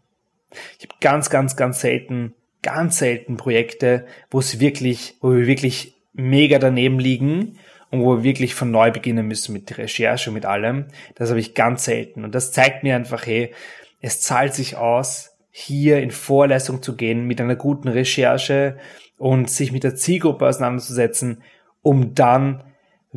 Ich 0.78 0.88
habe 0.88 0.98
ganz, 1.00 1.28
ganz, 1.28 1.56
ganz 1.56 1.80
selten, 1.80 2.34
ganz 2.62 2.98
selten 2.98 3.36
Projekte, 3.36 4.06
wo 4.30 4.38
es 4.38 4.60
wirklich, 4.60 5.16
wo 5.20 5.32
wir 5.32 5.46
wirklich 5.46 5.94
mega 6.14 6.58
daneben 6.58 6.98
liegen 6.98 7.58
und 7.90 8.00
wo 8.00 8.16
wir 8.16 8.22
wirklich 8.22 8.54
von 8.54 8.70
neu 8.70 8.90
beginnen 8.90 9.26
müssen 9.26 9.52
mit 9.52 9.68
der 9.68 9.78
Recherche 9.78 10.30
und 10.30 10.34
mit 10.34 10.46
allem. 10.46 10.86
Das 11.16 11.30
habe 11.30 11.40
ich 11.40 11.54
ganz 11.54 11.84
selten. 11.84 12.24
Und 12.24 12.34
das 12.34 12.52
zeigt 12.52 12.82
mir 12.82 12.96
einfach, 12.96 13.26
hey, 13.26 13.52
es 14.00 14.20
zahlt 14.20 14.54
sich 14.54 14.76
aus, 14.76 15.36
hier 15.50 16.02
in 16.02 16.10
Vorleistung 16.10 16.82
zu 16.82 16.96
gehen 16.96 17.26
mit 17.26 17.40
einer 17.40 17.56
guten 17.56 17.88
Recherche 17.88 18.76
und 19.18 19.50
sich 19.50 19.72
mit 19.72 19.84
der 19.84 19.96
Zielgruppe 19.96 20.46
auseinanderzusetzen, 20.46 21.42
um 21.82 22.14
dann 22.14 22.62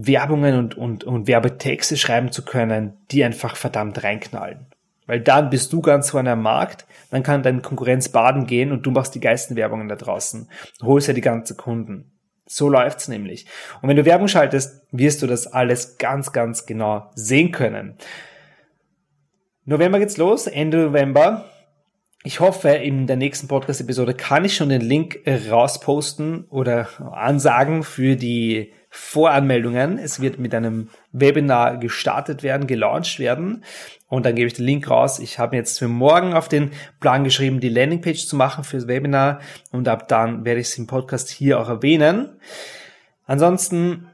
Werbungen 0.07 0.57
und, 0.57 0.77
und, 0.77 1.03
und 1.03 1.27
Werbetexte 1.27 1.97
schreiben 1.97 2.31
zu 2.31 2.43
können, 2.43 2.93
die 3.11 3.23
einfach 3.23 3.55
verdammt 3.55 4.03
reinknallen. 4.03 4.67
Weil 5.07 5.21
dann 5.21 5.49
bist 5.49 5.73
du 5.73 5.81
ganz 5.81 6.11
vorne 6.11 6.31
am 6.31 6.43
Markt, 6.43 6.85
dann 7.09 7.23
kann 7.23 7.41
deine 7.41 7.61
Konkurrenz 7.61 8.09
baden 8.09 8.45
gehen 8.45 8.71
und 8.71 8.85
du 8.85 8.91
machst 8.91 9.15
die 9.15 9.19
geilsten 9.19 9.55
Werbungen 9.55 9.87
da 9.87 9.95
draußen. 9.95 10.47
Holst 10.83 11.07
ja 11.07 11.13
die 11.13 11.21
ganzen 11.21 11.57
Kunden. 11.57 12.11
So 12.45 12.69
läuft's 12.69 13.07
nämlich. 13.07 13.45
Und 13.81 13.89
wenn 13.89 13.95
du 13.95 14.05
Werbung 14.05 14.27
schaltest, 14.27 14.85
wirst 14.91 15.21
du 15.21 15.27
das 15.27 15.47
alles 15.47 15.97
ganz, 15.97 16.31
ganz 16.31 16.65
genau 16.65 17.09
sehen 17.15 17.51
können. 17.51 17.95
November 19.65 19.99
geht's 19.99 20.17
los, 20.17 20.47
Ende 20.47 20.77
November. 20.77 21.45
Ich 22.23 22.39
hoffe, 22.39 22.69
in 22.69 23.07
der 23.07 23.15
nächsten 23.15 23.47
Podcast-Episode 23.47 24.13
kann 24.13 24.45
ich 24.45 24.55
schon 24.55 24.69
den 24.69 24.81
Link 24.81 25.21
rausposten 25.27 26.45
oder 26.49 26.87
ansagen 27.13 27.83
für 27.83 28.15
die 28.15 28.73
Voranmeldungen. 28.89 29.99
Es 29.99 30.19
wird 30.19 30.39
mit 30.39 30.53
einem 30.55 30.89
Webinar 31.11 31.77
gestartet 31.77 32.41
werden, 32.41 32.67
gelauncht 32.67 33.19
werden. 33.19 33.63
Und 34.07 34.25
dann 34.25 34.35
gebe 34.35 34.47
ich 34.47 34.53
den 34.53 34.65
Link 34.65 34.89
raus. 34.89 35.19
Ich 35.19 35.37
habe 35.37 35.55
jetzt 35.55 35.77
für 35.77 35.87
morgen 35.87 36.33
auf 36.33 36.49
den 36.49 36.71
Plan 36.99 37.23
geschrieben, 37.23 37.59
die 37.59 37.69
Landingpage 37.69 38.25
zu 38.25 38.35
machen 38.35 38.63
fürs 38.63 38.87
Webinar. 38.87 39.39
Und 39.71 39.87
ab 39.87 40.07
dann 40.07 40.43
werde 40.43 40.59
ich 40.59 40.67
es 40.67 40.77
im 40.77 40.87
Podcast 40.87 41.29
hier 41.29 41.59
auch 41.59 41.69
erwähnen. 41.69 42.29
Ansonsten, 43.25 44.07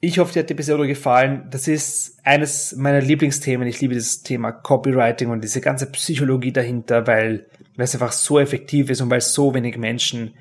ich 0.00 0.18
hoffe, 0.18 0.32
dir 0.32 0.40
hat 0.40 0.50
die 0.50 0.54
Episode 0.54 0.88
gefallen. 0.88 1.46
Das 1.50 1.68
ist 1.68 2.18
eines 2.24 2.74
meiner 2.74 3.00
Lieblingsthemen. 3.00 3.68
Ich 3.68 3.80
liebe 3.80 3.94
das 3.94 4.22
Thema 4.24 4.50
Copywriting 4.50 5.30
und 5.30 5.44
diese 5.44 5.60
ganze 5.60 5.86
Psychologie 5.92 6.52
dahinter, 6.52 7.06
weil, 7.06 7.46
weil 7.76 7.84
es 7.84 7.94
einfach 7.94 8.10
so 8.10 8.40
effektiv 8.40 8.90
ist 8.90 9.00
und 9.00 9.10
weil 9.10 9.20
so 9.20 9.54
wenig 9.54 9.78
Menschen 9.78 10.34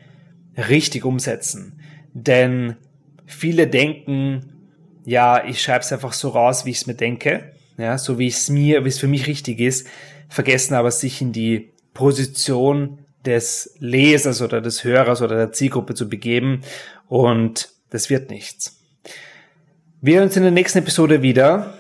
richtig 0.58 1.06
umsetzen. 1.06 1.80
Denn 2.14 2.78
viele 3.32 3.68
denken, 3.68 4.54
ja, 5.06 5.44
ich 5.44 5.62
schreibe 5.62 5.80
es 5.80 5.92
einfach 5.92 6.14
so 6.14 6.30
raus, 6.30 6.66
wie 6.66 6.72
ich 6.72 6.78
es 6.78 6.88
mir 6.88 6.94
denke, 6.94 7.54
ja, 7.78 7.98
so 7.98 8.20
wie 8.20 8.28
es 8.28 8.50
mir, 8.50 8.86
wie 8.86 8.90
es 8.90 9.00
für 9.00 9.08
mich 9.08 9.28
richtig 9.28 9.60
ist, 9.60 9.88
vergessen 10.30 10.76
aber 10.76 10.92
sich 10.92 11.22
in 11.22 11.32
die 11.32 11.72
Position 11.94 13.00
des 13.26 13.76
Lesers 13.80 14.42
oder 14.42 14.62
des 14.62 14.84
Hörers 14.84 15.22
oder 15.22 15.36
der 15.36 15.52
Zielgruppe 15.52 15.94
zu 15.94 16.10
begeben 16.10 16.62
und 17.08 17.70
das 17.90 18.10
wird 18.10 18.30
nichts. 18.30 18.80
Wir 20.02 20.16
hören 20.16 20.28
uns 20.28 20.38
in 20.38 20.44
der 20.44 20.52
nächsten 20.52 20.80
Episode 20.80 21.22
wieder. 21.22 21.74